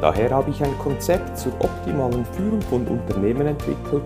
[0.00, 4.04] Daher habe ich ein Konzept zur optimalen Führung von Unternehmen entwickelt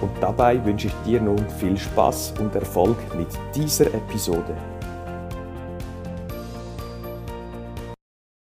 [0.00, 4.56] und dabei wünsche ich dir nun viel Spaß und Erfolg mit dieser Episode.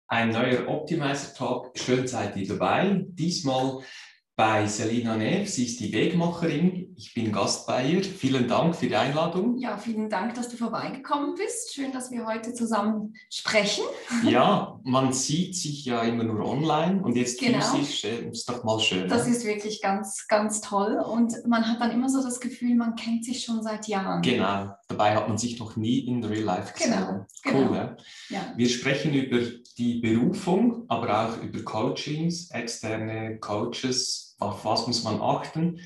[0.07, 3.05] Ein neuer Optimizer Talk, schön seid ihr dabei.
[3.09, 3.79] Diesmal
[4.39, 5.49] bei Selina Neff.
[5.49, 6.95] Sie ist die Wegmacherin.
[6.95, 8.01] Ich bin Gast bei ihr.
[8.01, 9.57] Vielen Dank für die Einladung.
[9.57, 11.73] Ja, vielen Dank, dass du vorbeigekommen bist.
[11.73, 13.83] Schön, dass wir heute zusammen sprechen.
[14.23, 17.59] Ja, man sieht sich ja immer nur online und jetzt genau.
[17.59, 19.07] physisch äh, ist doch mal schön.
[19.09, 19.33] Das ne?
[19.33, 23.25] ist wirklich ganz, ganz toll und man hat dann immer so das Gefühl, man kennt
[23.25, 24.21] sich schon seit Jahren.
[24.21, 26.93] Genau, dabei hat man sich noch nie in Real Life gesehen.
[26.93, 27.73] Genau, cool, genau.
[27.73, 27.97] Ja?
[28.29, 28.53] ja.
[28.55, 29.39] Wir sprechen über
[29.77, 35.79] die Berufung, aber auch über Coachings, externe Coaches, auf was muss man achten.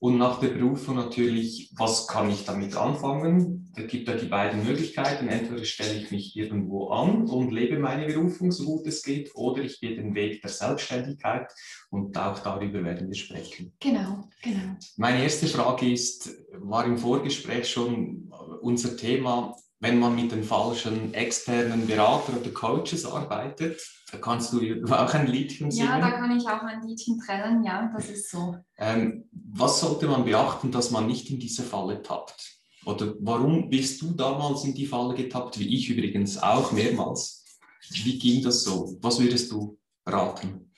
[0.00, 3.72] Und nach der Berufung natürlich, was kann ich damit anfangen?
[3.74, 5.28] Da gibt ja die beiden Möglichkeiten.
[5.28, 9.62] Entweder stelle ich mich irgendwo an und lebe meine Berufung so gut es geht, oder
[9.62, 11.50] ich gehe den Weg der Selbstständigkeit
[11.88, 13.72] und auch darüber werden wir sprechen.
[13.80, 14.76] Genau, genau.
[14.98, 21.12] Meine erste Frage ist, war im Vorgespräch schon unser Thema, wenn man mit den falschen
[21.12, 24.58] externen Beratern oder Coaches arbeitet, da kannst du
[24.90, 25.88] auch ein Liedchen singen.
[25.88, 28.56] Ja, da kann ich auch ein Liedchen trennen, ja, das ist so.
[28.78, 32.54] Ähm, was sollte man beachten, dass man nicht in diese Falle tappt?
[32.86, 37.44] Oder warum bist du damals in die Falle getappt, wie ich übrigens auch mehrmals?
[37.90, 38.96] Wie ging das so?
[39.02, 40.72] Was würdest du raten?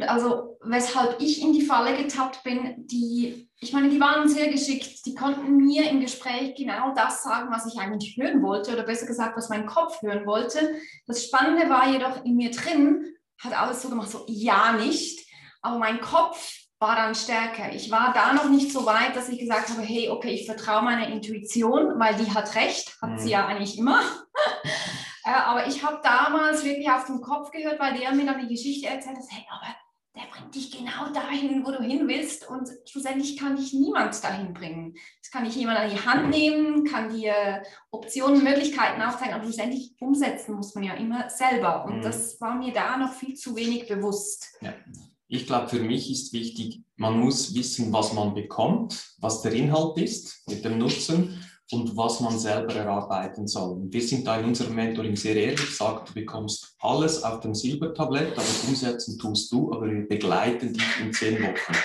[0.00, 4.48] Und also, weshalb ich in die Falle getappt bin, die ich meine, die waren sehr
[4.48, 5.04] geschickt.
[5.04, 9.06] Die konnten mir im Gespräch genau das sagen, was ich eigentlich hören wollte oder besser
[9.06, 10.76] gesagt, was mein Kopf hören wollte.
[11.06, 13.04] Das Spannende war jedoch in mir drin,
[13.38, 15.28] hat alles so gemacht, so ja nicht,
[15.60, 17.70] aber mein Kopf war dann stärker.
[17.74, 20.80] Ich war da noch nicht so weit, dass ich gesagt habe, hey, okay, ich vertraue
[20.80, 23.18] meiner Intuition, weil die hat recht, hat mhm.
[23.18, 24.00] sie ja eigentlich immer.
[25.22, 28.54] Äh, aber ich habe damals wirklich auf den Kopf gehört, weil der mir dann die
[28.54, 29.66] Geschichte erzählt hat, hey, aber
[30.16, 32.48] der bringt dich genau dahin, wo du hin willst.
[32.48, 34.94] Und schlussendlich kann dich niemand dahin bringen.
[35.22, 39.94] Es kann dich jemand an die Hand nehmen, kann dir Optionen, Möglichkeiten aufzeigen, aber schlussendlich
[40.00, 41.84] umsetzen muss man ja immer selber.
[41.84, 42.02] Und mhm.
[42.02, 44.58] das war mir da noch viel zu wenig bewusst.
[44.60, 44.74] Ja.
[45.32, 49.96] Ich glaube, für mich ist wichtig, man muss wissen, was man bekommt, was der Inhalt
[49.96, 51.40] ist mit dem Nutzen
[51.72, 53.72] und was man selber erarbeiten soll.
[53.72, 57.54] Und wir sind da in unserem Mentoring sehr ehrlich, sagt, du bekommst alles auf dem
[57.54, 61.76] Silbertablett, aber umsetzen tust du, aber wir begleiten dich in zehn Wochen.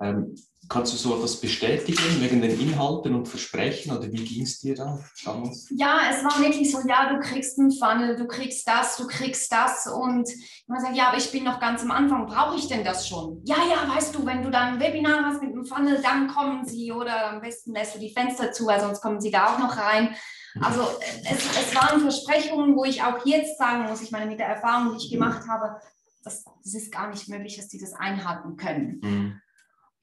[0.00, 0.34] Ähm,
[0.68, 4.74] Kannst du so etwas bestätigen wegen den Inhalten und Versprechen oder wie ging es dir
[4.74, 5.68] da damals?
[5.70, 9.52] Ja, es war wirklich so, ja, du kriegst einen Funnel, du kriegst das, du kriegst
[9.52, 10.28] das und
[10.66, 13.42] man sagt, ja, aber ich bin noch ganz am Anfang, brauche ich denn das schon?
[13.44, 16.66] Ja, ja, weißt du, wenn du dann ein Webinar hast mit einem Funnel, dann kommen
[16.66, 19.58] sie oder am besten lässt du die Fenster zu, weil sonst kommen sie da auch
[19.58, 20.16] noch rein.
[20.60, 20.80] Also
[21.24, 24.96] es, es waren Versprechungen, wo ich auch jetzt sagen muss, ich meine, mit der Erfahrung,
[24.96, 25.80] die ich gemacht habe,
[26.24, 29.00] das, das ist gar nicht möglich, dass die das einhalten können.
[29.02, 29.40] Mhm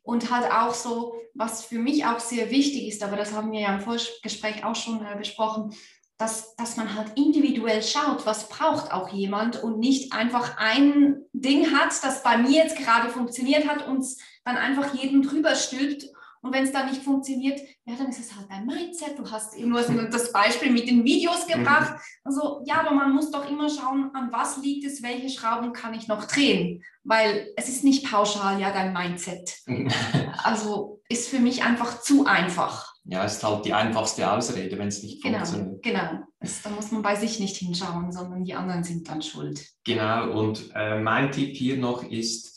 [0.03, 3.61] und halt auch so, was für mich auch sehr wichtig ist, aber das haben wir
[3.61, 5.73] ja im Vorgespräch auch schon äh, besprochen,
[6.17, 11.71] dass, dass man halt individuell schaut, was braucht auch jemand und nicht einfach ein Ding
[11.71, 14.05] hat, das bei mir jetzt gerade funktioniert hat und
[14.45, 16.12] dann einfach jedem drüber stülpt
[16.43, 19.17] und wenn es dann nicht funktioniert, ja, dann ist es halt dein Mindset.
[19.17, 19.73] Du hast eben
[20.11, 21.93] das Beispiel mit den Videos gebracht.
[21.93, 21.99] Mhm.
[22.25, 25.93] Also ja, aber man muss doch immer schauen, an was liegt es, welche Schrauben kann
[25.93, 26.83] ich noch drehen.
[27.05, 29.57] Weil es ist nicht pauschal, ja, dein Mindset.
[30.43, 32.93] also ist für mich einfach zu einfach.
[33.05, 35.81] Ja, es ist halt die einfachste Ausrede, wenn es nicht genau, funktioniert.
[35.81, 39.65] Genau, da muss man bei sich nicht hinschauen, sondern die anderen sind dann schuld.
[39.85, 42.53] Genau, und äh, mein Tipp hier noch ist,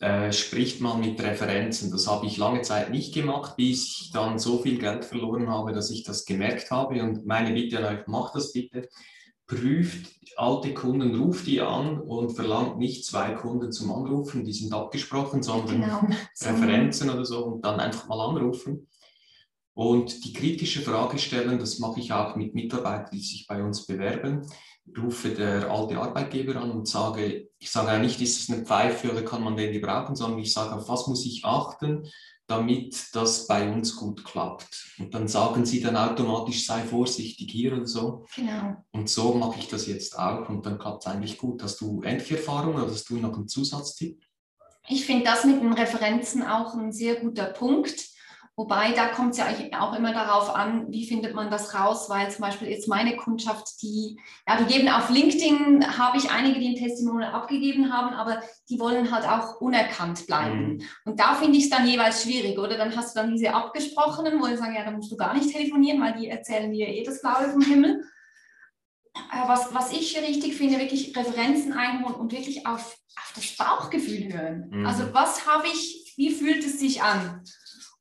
[0.00, 1.90] äh, spricht mal mit Referenzen.
[1.90, 5.72] Das habe ich lange Zeit nicht gemacht, bis ich dann so viel Geld verloren habe,
[5.72, 7.02] dass ich das gemerkt habe.
[7.02, 8.88] Und meine Bitte an euch, macht das bitte.
[9.46, 14.72] Prüft alte Kunden, ruft die an und verlangt nicht zwei Kunden zum Anrufen, die sind
[14.72, 16.00] abgesprochen, sondern genau.
[16.42, 18.88] Referenzen oder so und dann einfach mal anrufen.
[19.76, 23.86] Und die kritische Frage stellen, das mache ich auch mit Mitarbeitern, die sich bei uns
[23.86, 24.48] bewerben
[24.96, 29.10] rufe der alte Arbeitgeber an und sage, ich sage ja nicht, ist es eine Pfeife
[29.10, 32.08] oder kann man den gebrauchen, sondern ich sage, auf was muss ich achten,
[32.46, 34.94] damit das bei uns gut klappt.
[34.98, 38.24] Und dann sagen sie dann automatisch, sei vorsichtig hier oder so.
[38.36, 38.76] Genau.
[38.92, 41.62] Und so mache ich das jetzt auch und dann klappt es eigentlich gut.
[41.62, 44.22] Hast du ähnliche Erfahrungen oder hast du noch einen Zusatztipp?
[44.88, 48.15] Ich finde das mit den Referenzen auch ein sehr guter Punkt.
[48.58, 49.48] Wobei, da kommt es ja
[49.78, 53.82] auch immer darauf an, wie findet man das raus, weil zum Beispiel jetzt meine Kundschaft,
[53.82, 54.18] die,
[54.48, 58.80] ja, die geben auf LinkedIn, habe ich einige, die ein Testimonial abgegeben haben, aber die
[58.80, 60.76] wollen halt auch unerkannt bleiben.
[60.76, 60.82] Mhm.
[61.04, 62.78] Und da finde ich es dann jeweils schwierig, oder?
[62.78, 65.52] Dann hast du dann diese Abgesprochenen, wo die sagen, ja, dann musst du gar nicht
[65.52, 68.04] telefonieren, weil die erzählen dir eh das Blaue vom Himmel.
[69.46, 74.70] Was, was ich richtig finde, wirklich Referenzen einholen und wirklich auf, auf das Bauchgefühl hören.
[74.70, 74.86] Mhm.
[74.86, 77.42] Also was habe ich, wie fühlt es sich an?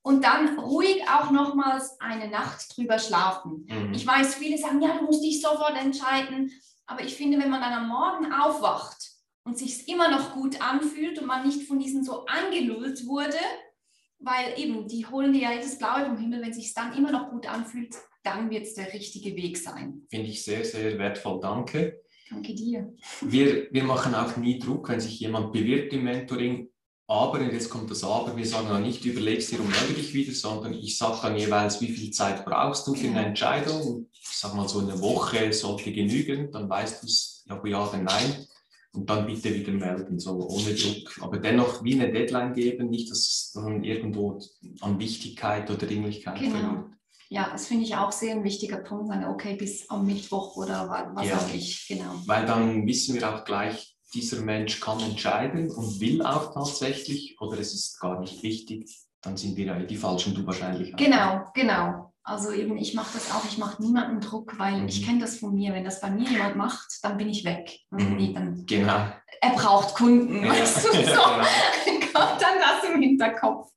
[0.05, 3.65] Und dann ruhig auch nochmals eine Nacht drüber schlafen.
[3.67, 3.91] Mhm.
[3.91, 6.51] Ich weiß, viele sagen, ja, du musst dich sofort entscheiden,
[6.85, 8.97] aber ich finde, wenn man dann am Morgen aufwacht
[9.45, 13.39] und sich immer noch gut anfühlt und man nicht von diesen so angelullt wurde,
[14.19, 17.31] weil eben, die holen dir ja jedes Blaue vom Himmel, wenn sich dann immer noch
[17.31, 20.03] gut anfühlt, dann wird es der richtige Weg sein.
[20.11, 21.39] Finde ich sehr, sehr wertvoll.
[21.41, 22.03] Danke.
[22.29, 22.93] Danke dir.
[23.21, 26.69] Wir, wir machen auch nie Druck, wenn sich jemand bewirbt im Mentoring
[27.07, 30.13] aber, und jetzt kommt das Aber, wir sagen dann nicht, überlegst dir und melde dich
[30.13, 34.07] wieder, sondern ich sage dann jeweils, wie viel Zeit brauchst du für eine Entscheidung.
[34.11, 37.99] Ich sage mal so eine Woche sollte genügen, dann weißt du es, ja, ja oder
[37.99, 38.47] nein.
[38.93, 41.21] Und dann bitte wieder melden, so ohne Druck.
[41.21, 44.39] Aber dennoch wie eine Deadline geben, nicht, dass es dann irgendwo
[44.79, 46.57] an Wichtigkeit oder Dringlichkeit genau.
[46.57, 46.85] verliert.
[47.29, 49.13] Ja, das finde ich auch sehr ein wichtiger Punkt.
[49.27, 51.37] Okay, bis am Mittwoch oder was ja.
[51.37, 52.21] sage ich, genau.
[52.25, 57.59] Weil dann wissen wir auch gleich, dieser Mensch kann entscheiden und will auch tatsächlich oder
[57.59, 58.89] es ist gar nicht wichtig,
[59.21, 60.97] dann sind wir die Falschen, du wahrscheinlich auch.
[60.97, 62.13] Genau, genau.
[62.23, 64.87] Also eben, ich mache das auch, ich mache niemanden Druck, weil mhm.
[64.87, 65.73] ich kenne das von mir.
[65.73, 67.79] Wenn das bei mir jemand macht, dann bin ich weg.
[67.91, 68.33] Mhm.
[68.33, 69.09] Dann, genau.
[69.41, 70.49] Er braucht Kunden, ja.
[70.49, 70.97] weißt du, so.
[70.97, 71.15] genau.
[72.15, 73.71] kommt dann das im Hinterkopf.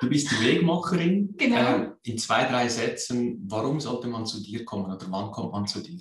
[0.00, 1.34] Du bist die Wegmacherin.
[1.38, 1.56] Genau.
[1.56, 5.66] Äh, in zwei, drei Sätzen, warum sollte man zu dir kommen oder wann kommt man
[5.66, 5.98] zu dir?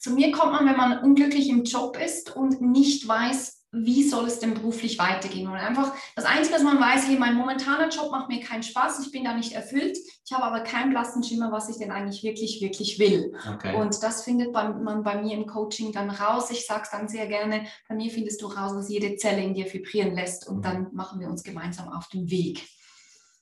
[0.00, 4.26] Zu mir kommt man, wenn man unglücklich im Job ist und nicht weiß, wie soll
[4.26, 5.46] es denn beruflich weitergehen.
[5.46, 9.04] Und einfach das Einzige, was man weiß, hey, mein momentaner Job macht mir keinen Spaß,
[9.04, 12.22] ich bin da nicht erfüllt, ich habe aber keinen blassen Schimmer, was ich denn eigentlich
[12.22, 13.34] wirklich, wirklich will.
[13.54, 13.76] Okay.
[13.76, 16.50] Und das findet man bei mir im Coaching dann raus.
[16.50, 19.52] Ich sage es dann sehr gerne, bei mir findest du raus, was jede Zelle in
[19.52, 20.62] dir vibrieren lässt und mhm.
[20.62, 22.66] dann machen wir uns gemeinsam auf den Weg.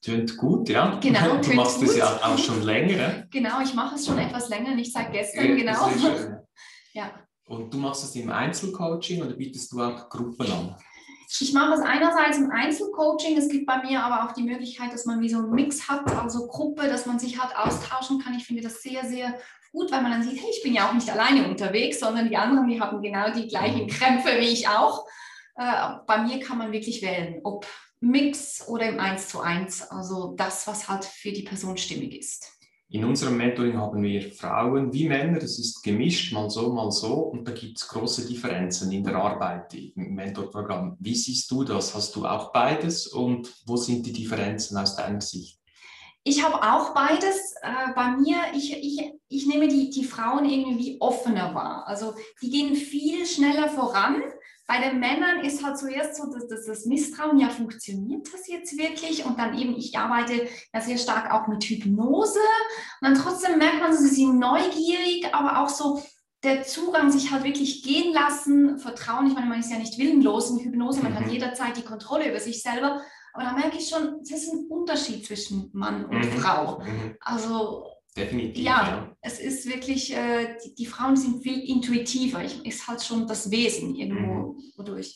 [0.00, 0.98] Tönt gut, ja.
[1.00, 3.26] Genau, du machst es ja auch schon länger.
[3.30, 5.90] Genau, ich mache es schon etwas länger, nicht seit gestern, genau.
[6.94, 7.10] Ja.
[7.46, 10.76] Und du machst es im Einzelcoaching oder bietest du auch Gruppen an?
[11.40, 13.36] Ich mache es einerseits im Einzelcoaching.
[13.36, 16.10] Es gibt bei mir aber auch die Möglichkeit, dass man wie so einen Mix hat,
[16.16, 18.34] also Gruppe, dass man sich halt austauschen kann.
[18.34, 19.38] Ich finde das sehr, sehr
[19.72, 22.36] gut, weil man dann sieht, hey, ich bin ja auch nicht alleine unterwegs, sondern die
[22.36, 23.88] anderen, die haben genau die gleichen mhm.
[23.88, 25.06] Krämpfe wie ich auch.
[25.56, 27.66] Äh, bei mir kann man wirklich wählen, ob
[28.00, 32.58] Mix oder im 1 zu 1, also das, was halt für die Person stimmig ist.
[32.90, 37.14] In unserem Mentoring haben wir Frauen wie Männer, das ist gemischt, mal so, mal so,
[37.16, 40.96] und da gibt es große Differenzen in der Arbeit im Mentorprogramm.
[40.98, 41.94] Wie siehst du das?
[41.94, 45.58] Hast du auch beides und wo sind die Differenzen aus deiner Sicht?
[46.24, 47.54] Ich habe auch beides.
[47.62, 51.86] Äh, bei mir, ich, ich, ich nehme die, die Frauen irgendwie offener wahr.
[51.86, 54.22] Also die gehen viel schneller voran
[54.68, 58.76] bei den Männern ist halt zuerst so, dass, dass das Misstrauen, ja, funktioniert das jetzt
[58.76, 59.24] wirklich?
[59.24, 62.38] Und dann eben, ich arbeite ja sehr stark auch mit Hypnose.
[63.00, 66.02] Und dann trotzdem merkt man, sie sind neugierig, aber auch so
[66.44, 69.26] der Zugang, sich halt wirklich gehen lassen, Vertrauen.
[69.26, 71.16] Ich meine, man ist ja nicht willenlos in Hypnose, man mhm.
[71.20, 73.00] hat jederzeit die Kontrolle über sich selber.
[73.32, 76.32] Aber da merke ich schon, es ist ein Unterschied zwischen Mann und mhm.
[76.32, 76.80] Frau.
[76.80, 77.16] Mhm.
[77.20, 77.86] Also
[78.18, 78.64] Definitiv.
[78.64, 82.42] Ja, ja, es ist wirklich, äh, die, die, Frauen sind viel intuitiver.
[82.42, 84.72] Ich, ist halt schon das Wesen irgendwo mhm.
[84.76, 85.14] wodurch.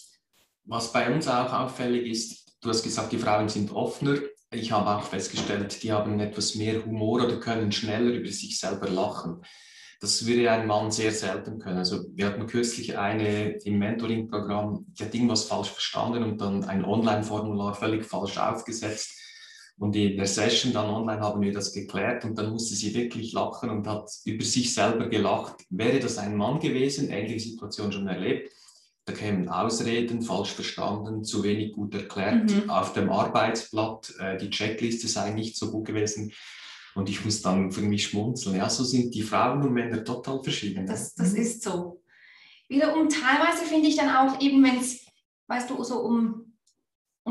[0.65, 4.19] Was bei uns auch auffällig ist, du hast gesagt, die Frauen sind offener.
[4.53, 8.89] Ich habe auch festgestellt, die haben etwas mehr Humor oder können schneller über sich selber
[8.89, 9.43] lachen.
[10.01, 11.79] Das würde ein Mann sehr selten können.
[11.79, 16.85] Also wir hatten kürzlich eine im Mentoring-Programm, die hat irgendwas falsch verstanden und dann ein
[16.85, 19.22] Online-Formular völlig falsch aufgesetzt
[19.83, 23.33] und in der Session dann online haben wir das geklärt und dann musste sie wirklich
[23.33, 25.67] lachen und hat über sich selber gelacht.
[25.71, 28.53] Wäre das ein Mann gewesen, ähnliche Situation schon erlebt,
[29.07, 32.71] da kämen Ausreden, falsch verstanden, zu wenig gut erklärt, mhm.
[32.71, 36.33] auf dem Arbeitsblatt, äh, die Checkliste sei nicht so gut gewesen.
[36.95, 38.55] Und ich muss dann für mich schmunzeln.
[38.55, 40.87] Ja, so sind die Frauen und Männer total verschieden.
[40.87, 42.01] Das, das ist so.
[42.69, 45.05] Wiederum teilweise finde ich dann auch eben, wenn es,
[45.49, 46.42] weißt du, so um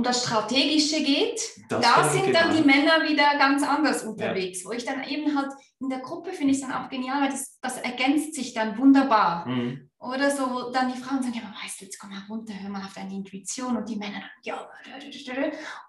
[0.02, 1.40] und das Strategische geht,
[1.70, 4.68] das da sind dann die Männer wieder ganz anders unterwegs, ja.
[4.68, 7.60] wo ich dann eben halt in der Gruppe finde ich dann auch genial, weil das,
[7.62, 9.48] das ergänzt sich dann wunderbar.
[9.48, 9.92] Mhm.
[10.00, 12.72] Oder so, dann die Frauen sagen, ja, aber weißt du, jetzt komm mal runter, hör
[12.72, 14.68] mal auf deine Intuition und die Männer dann, ja,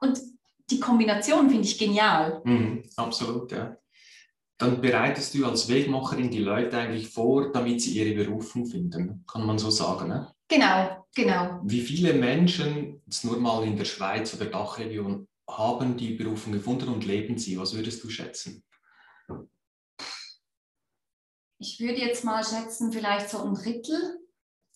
[0.02, 0.21] und
[0.69, 2.42] die Kombination finde ich genial.
[2.45, 3.78] Mhm, absolut, ja.
[4.59, 9.47] Dann bereitest du als Wegmacherin die Leute eigentlich vor, damit sie ihre Berufung finden, kann
[9.47, 10.11] man so sagen.
[10.11, 10.32] Ne?
[10.49, 11.61] Genau, genau.
[11.64, 16.88] Wie viele Menschen, jetzt nur mal in der Schweiz oder Dachregion, haben die Berufung gefunden
[16.88, 17.58] und leben sie?
[17.58, 18.62] Was würdest du schätzen?
[21.58, 24.18] Ich würde jetzt mal schätzen, vielleicht so ein Drittel,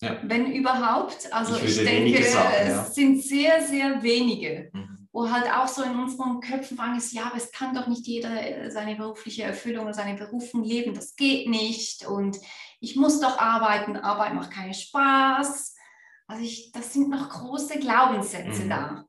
[0.01, 0.21] Ja.
[0.23, 1.31] wenn überhaupt.
[1.33, 2.83] Also Ich ich, denke, sagen, ja.
[2.85, 4.96] es sind sehr, sehr wenige, Mhm.
[5.17, 8.05] Wo halt auch so in unseren Köpfen fragen ist, ja, aber es kann doch nicht
[8.05, 12.37] jeder äh, seine berufliche Erfüllung oder seine Berufung leben, das geht nicht und
[12.79, 15.73] ich muss doch arbeiten, Arbeit macht keinen Spaß.
[16.27, 18.69] Also ich, das sind noch große Glaubenssätze Mhm.
[18.69, 19.05] da.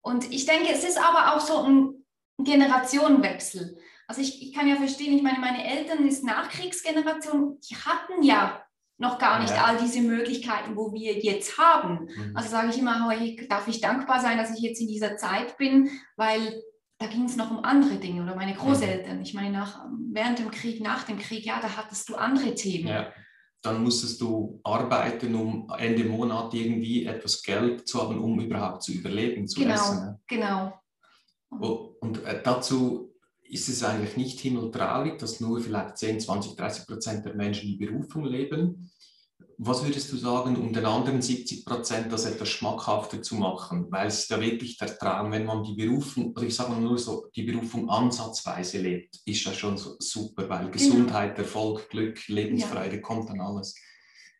[0.00, 2.04] Und ich denke, es ist aber auch so ein
[2.38, 3.78] Generationenwechsel.
[4.08, 8.60] Also ich, ich kann ja verstehen, ich meine, meine Eltern ist Nachkriegsgeneration, die hatten ja
[8.98, 9.64] noch gar nicht Ja.
[9.64, 12.08] all diese Möglichkeiten, wo wir jetzt haben.
[12.14, 12.36] Mhm.
[12.36, 13.10] Also sage ich immer,
[13.48, 16.62] darf ich dankbar sein, dass ich jetzt in dieser Zeit bin, weil
[16.98, 19.20] da ging es noch um andere Dinge oder meine Großeltern.
[19.22, 22.88] Ich meine, nach, während dem Krieg, nach dem Krieg, ja, da hattest du andere Themen.
[22.88, 23.12] Ja.
[23.62, 28.92] Dann musstest du arbeiten, um Ende Monat irgendwie etwas Geld zu haben, um überhaupt zu
[28.92, 29.74] überleben, zu Genau.
[29.74, 30.20] essen.
[30.26, 30.72] Genau.
[31.50, 33.07] Oh, Und äh, dazu
[33.48, 37.76] ist es eigentlich nicht himmeltraurig, dass nur vielleicht 10, 20, 30 Prozent der Menschen die
[37.76, 38.90] Berufung leben.
[39.60, 43.86] Was würdest du sagen, um den anderen 70 Prozent das etwas schmackhafter zu machen?
[43.90, 46.80] Weil es ist ja wirklich der Traum, wenn man die Berufung, oder ich sage mal
[46.80, 52.28] nur so, die Berufung ansatzweise lebt, ist das schon so super, weil Gesundheit, Erfolg, Glück,
[52.28, 53.74] Lebensfreude kommt dann alles.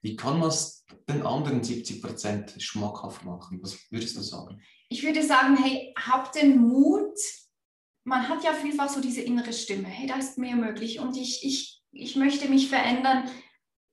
[0.03, 3.59] Wie kann man es den anderen 70 Prozent schmackhaft machen?
[3.61, 4.61] Was würdest du sagen?
[4.89, 7.19] Ich würde sagen, hey, habt den Mut.
[8.09, 9.87] Man hat ja vielfach so diese innere Stimme.
[9.87, 13.25] Hey, da ist mehr möglich und ich, ich, ich möchte mich verändern.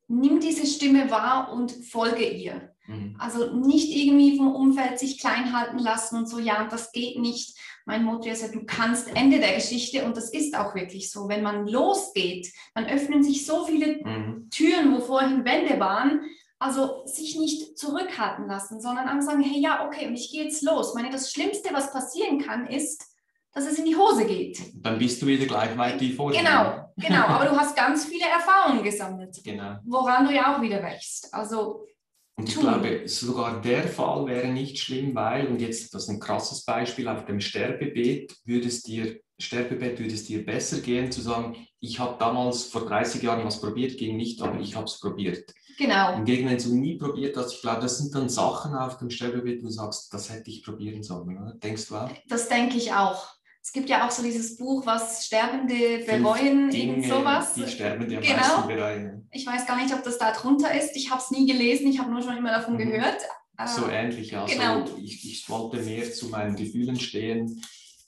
[0.08, 2.74] Nimm diese Stimme wahr und folge ihr.
[2.88, 3.18] Mhm.
[3.20, 7.58] Also nicht irgendwie vom Umfeld sich klein halten lassen und so, ja, das geht nicht.
[7.86, 11.28] Mein Motto ist ja, du kannst Ende der Geschichte und das ist auch wirklich so.
[11.28, 14.50] Wenn man losgeht, dann öffnen sich so viele Mhm.
[14.50, 16.22] Türen, wo vorhin Wände waren.
[16.58, 20.64] Also sich nicht zurückhalten lassen, sondern einfach sagen, hey, ja, okay, und ich gehe jetzt
[20.64, 20.90] los.
[20.90, 23.15] Ich meine, das Schlimmste, was passieren kann, ist,
[23.56, 24.60] dass es in die Hose geht.
[24.76, 26.42] Dann bist du wieder gleich weit wie vorher.
[26.44, 27.26] Genau, genau.
[27.28, 29.78] Aber du hast ganz viele Erfahrungen gesammelt, Genau.
[29.86, 31.34] woran du ja auch wieder wächst.
[31.34, 31.86] Also,
[32.38, 32.64] Und ich Tun.
[32.64, 37.08] glaube, sogar der Fall wäre nicht schlimm, weil, und jetzt das ist ein krasses Beispiel,
[37.08, 42.00] auf dem Sterbebett würde es dir, Sterbebett würde es dir besser gehen, zu sagen, ich
[42.00, 45.54] habe damals vor 30 Jahren was probiert, ging nicht, aber ich habe es probiert.
[45.78, 46.16] genau.
[46.16, 49.62] Hingegen, wenn du nie probiert hast, ich glaube, das sind dann Sachen auf dem Sterbebett,
[49.62, 51.38] wo du sagst, das hätte ich probieren sollen.
[51.38, 51.54] Oder?
[51.56, 52.10] Denkst du auch?
[52.28, 53.28] Das denke ich auch.
[53.66, 57.56] Es gibt ja auch so dieses Buch, was Sterbende bereuen, irgend sowas.
[57.56, 58.68] Die Sterbende Genau.
[58.68, 59.28] bereuen.
[59.32, 60.96] Ich weiß gar nicht, ob das da drunter ist.
[60.96, 62.78] Ich habe es nie gelesen, ich habe nur schon immer davon Mhm.
[62.78, 63.18] gehört.
[63.66, 64.86] So Äh, ähnlich, also genau.
[65.02, 67.60] ich, ich wollte mehr zu meinen Gefühlen stehen,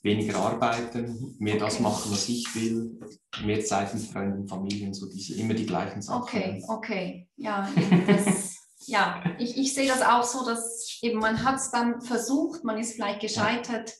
[0.02, 1.82] weniger arbeiten, mehr das Okay.
[1.82, 3.00] machen, was ich will,
[3.44, 6.22] mehr Zeit mit Freunden, Familien, so diese, immer die gleichen Sachen.
[6.22, 7.28] Okay, okay.
[7.36, 7.68] Ja,
[8.06, 8.54] das,
[8.86, 9.24] ja.
[9.40, 12.92] Ich, ich sehe das auch so, dass eben man hat es dann versucht, man ist
[12.94, 13.92] vielleicht gescheitert,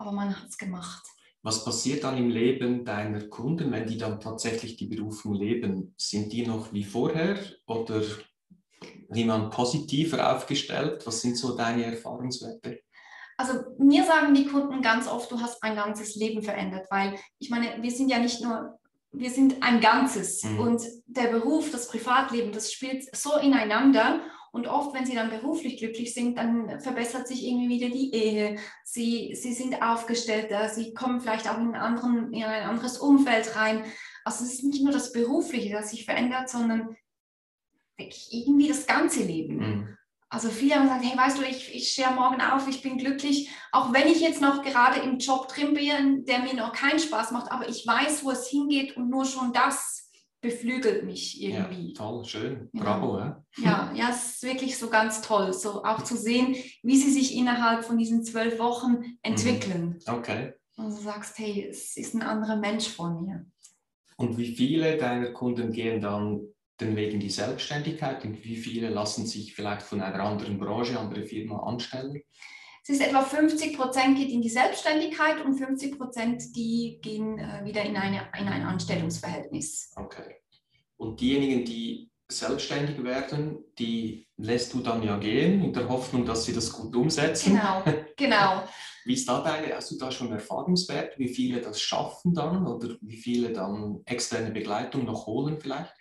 [0.00, 1.06] aber man hat es gemacht.
[1.42, 5.94] Was passiert dann im Leben deiner Kunden, wenn die dann tatsächlich die Berufung leben?
[5.96, 8.02] Sind die noch wie vorher oder
[9.12, 11.06] jemand positiver aufgestellt?
[11.06, 12.80] Was sind so deine Erfahrungswerte?
[13.36, 17.48] Also mir sagen die Kunden ganz oft, du hast ein ganzes Leben verändert, weil ich
[17.48, 18.78] meine, wir sind ja nicht nur,
[19.12, 20.60] wir sind ein Ganzes Mhm.
[20.60, 24.20] und der Beruf, das Privatleben, das spielt so ineinander
[24.52, 28.58] und oft, wenn sie dann beruflich glücklich sind, dann verbessert sich irgendwie wieder die Ehe,
[28.84, 33.54] sie, sie sind aufgestellter, sie kommen vielleicht auch in, einen anderen, in ein anderes Umfeld
[33.56, 33.84] rein.
[34.24, 36.96] Also es ist nicht nur das Berufliche, das sich verändert, sondern
[37.96, 39.56] irgendwie das ganze Leben.
[39.56, 39.96] Mhm.
[40.28, 43.50] Also viele haben gesagt, hey, weißt du, ich, ich stehe morgen auf, ich bin glücklich,
[43.72, 47.32] auch wenn ich jetzt noch gerade im Job drin bin, der mir noch keinen Spaß
[47.32, 50.09] macht, aber ich weiß, wo es hingeht und nur schon das
[50.40, 51.88] beflügelt mich irgendwie.
[51.88, 52.70] Ja, toll, schön.
[52.72, 53.18] Bravo.
[53.18, 53.44] Ja?
[53.58, 57.36] Ja, ja, es ist wirklich so ganz toll, so auch zu sehen, wie sie sich
[57.36, 59.98] innerhalb von diesen zwölf Wochen entwickeln.
[60.06, 60.54] Okay.
[60.76, 63.46] Und du sagst, hey, es ist ein anderer Mensch vor mir.
[64.16, 66.40] Und wie viele deiner Kunden gehen dann
[66.80, 70.98] den Weg in die Selbstständigkeit und wie viele lassen sich vielleicht von einer anderen Branche,
[70.98, 72.22] andere Firma anstellen?
[72.82, 77.64] Es ist etwa 50 Prozent geht in die Selbstständigkeit und 50 Prozent, die gehen äh,
[77.64, 79.92] wieder in, eine, in ein Anstellungsverhältnis.
[79.96, 80.36] Okay.
[80.96, 86.44] Und diejenigen, die selbstständig werden, die lässt du dann ja gehen in der Hoffnung, dass
[86.44, 87.54] sie das gut umsetzen.
[87.54, 87.82] Genau,
[88.16, 88.62] genau.
[89.04, 92.96] Wie ist da deine, hast du da schon Erfahrungswert, wie viele das schaffen dann oder
[93.00, 95.94] wie viele dann externe Begleitung noch holen vielleicht?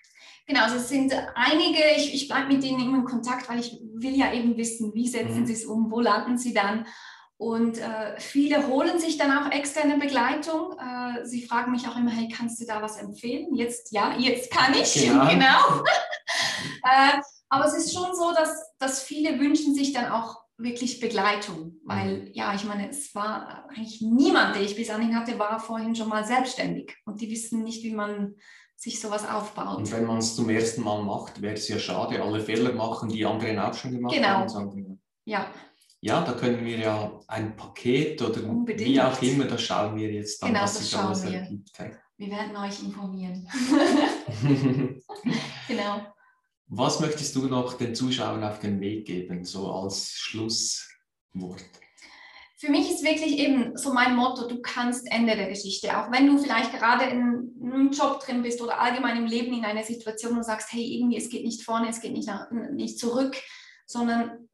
[0.50, 3.80] Genau, also es sind einige, ich, ich bleibe mit denen immer in Kontakt, weil ich
[3.94, 5.46] will ja eben wissen, wie setzen Mhm.
[5.46, 6.88] sie es um, wo landen sie dann.
[7.38, 10.76] Und äh, viele holen sich dann auch externe Begleitung.
[10.80, 13.54] Äh, sie fragen mich auch immer, hey, kannst du da was empfehlen?
[13.54, 15.28] Jetzt, ja, jetzt kann ich, genau.
[15.30, 15.84] genau.
[16.84, 21.78] äh, aber es ist schon so, dass, dass viele wünschen sich dann auch wirklich Begleitung,
[21.86, 22.32] weil mhm.
[22.34, 26.10] ja, ich meine, es war eigentlich niemand, der ich bis anhin hatte, war vorhin schon
[26.10, 28.34] mal selbstständig und die wissen nicht, wie man
[28.80, 29.78] sich sowas aufbaut.
[29.78, 33.10] Und wenn man es zum ersten Mal macht, wäre es ja schade, alle Fehler machen,
[33.10, 34.28] die anderen auch schon gemacht genau.
[34.28, 34.72] haben.
[34.72, 34.98] Genau.
[35.26, 35.48] Ja
[36.02, 38.90] ja, da können wir ja ein Paket oder Unbedingt.
[38.90, 41.34] wie auch immer, da schauen wir jetzt dann, genau, was sich alles wir.
[41.34, 41.72] ergibt.
[42.18, 43.48] Wir werden euch informieren.
[45.68, 46.14] genau.
[46.68, 51.66] Was möchtest du noch den Zuschauern auf den Weg geben, so als Schlusswort?
[52.60, 55.98] Für mich ist wirklich eben so mein Motto, du kannst Ende der Geschichte.
[55.98, 59.64] Auch wenn du vielleicht gerade in einem Job drin bist oder allgemein im Leben in
[59.64, 63.00] einer Situation und sagst, hey, irgendwie es geht nicht vorne, es geht nicht, nach, nicht
[63.00, 63.38] zurück,
[63.86, 64.50] sondern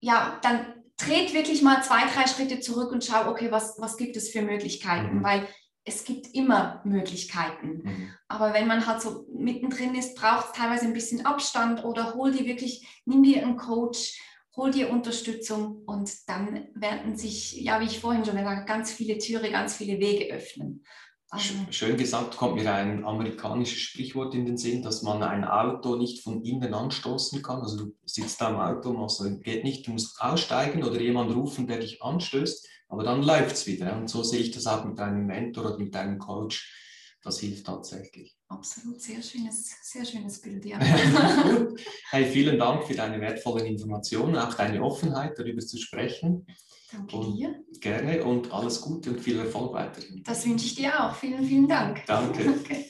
[0.00, 4.18] ja, dann dreht wirklich mal zwei, drei Schritte zurück und schau, okay, was, was gibt
[4.18, 5.20] es für Möglichkeiten?
[5.20, 5.24] Mhm.
[5.24, 5.48] Weil
[5.84, 7.82] es gibt immer Möglichkeiten.
[7.84, 8.14] Mhm.
[8.28, 12.32] Aber wenn man halt so mittendrin ist, braucht es teilweise ein bisschen Abstand oder hol
[12.32, 14.20] dir wirklich, nimm dir einen Coach,
[14.56, 18.92] hol dir Unterstützung und dann werden sich, ja, wie ich vorhin schon gesagt habe, ganz
[18.92, 20.84] viele Türe, ganz viele Wege öffnen.
[21.32, 25.94] Also, Schön gesagt, kommt mir ein amerikanisches Sprichwort in den Sinn, dass man ein Auto
[25.94, 27.60] nicht von innen anstoßen kann.
[27.60, 31.68] Also du sitzt da im Auto, machst, geht nicht, du musst aussteigen oder jemand rufen,
[31.68, 33.96] der dich anstößt, aber dann läuft es wieder.
[33.96, 36.74] Und so sehe ich das auch mit deinem Mentor oder mit deinem Coach.
[37.22, 38.36] Das hilft tatsächlich.
[38.48, 40.78] Absolut, sehr schönes, sehr schönes Bild, ja.
[42.10, 46.46] hey, vielen Dank für deine wertvollen Informationen, auch deine Offenheit, darüber zu sprechen.
[46.90, 47.54] Danke und dir.
[47.80, 50.22] Gerne und alles Gute und viel Erfolg weiterhin.
[50.24, 51.14] Das wünsche ich dir auch.
[51.14, 52.04] Vielen, vielen Dank.
[52.06, 52.54] Danke.
[52.64, 52.86] Okay.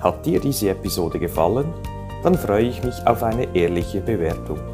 [0.00, 1.72] Hat dir diese Episode gefallen?
[2.22, 4.73] Dann freue ich mich auf eine ehrliche Bewertung.